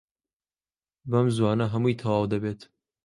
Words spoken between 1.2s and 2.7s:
زووانە هەمووی تەواو دەبێت.